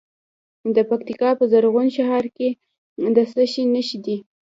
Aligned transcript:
د 0.75 0.77
پکتیکا 0.89 1.29
په 1.39 1.43
زرغون 1.51 1.87
شهر 1.97 2.23
کې 2.37 2.49
د 3.15 3.17
څه 3.31 3.41
شي 3.51 3.63
نښې 3.73 3.97
دي؟ 4.05 4.17